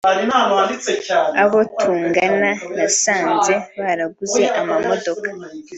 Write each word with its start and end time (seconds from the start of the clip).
Abo 1.43 1.59
tungana 1.81 2.51
nasanze 2.75 3.53
baraguze 3.79 4.41
amamodoka 4.61 5.29